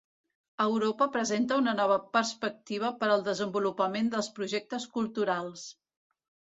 Europa 0.63 1.07
presenta 1.17 1.59
una 1.63 1.75
nova 1.81 1.99
perspectiva 2.17 2.91
per 3.05 3.13
al 3.19 3.23
desenvolupament 3.31 4.13
dels 4.17 4.35
projectes 4.41 4.93
culturals. 4.99 5.73